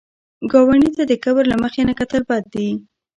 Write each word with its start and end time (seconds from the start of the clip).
ګاونډي 0.51 0.89
ته 0.97 1.03
د 1.07 1.13
کبر 1.23 1.43
له 1.51 1.57
مخې 1.63 1.81
نه 1.89 1.93
کتل 1.99 2.21
بد 2.29 2.43
دي 2.53 2.69